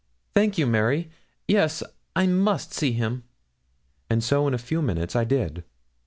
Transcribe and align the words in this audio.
'Thank 0.33 0.57
you, 0.57 0.65
Mary; 0.65 1.11
yes, 1.47 1.83
I 2.15 2.25
must 2.25 2.73
see 2.73 2.91
him.' 2.91 3.23
And 4.09 4.23
so, 4.23 4.47
in 4.47 4.53
a 4.55 4.57
few 4.57 4.81
minutes, 4.81 5.15
I 5.15 5.25
did. 5.25 5.63